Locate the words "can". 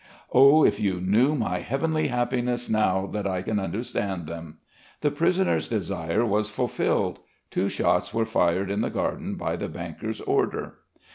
3.43-3.59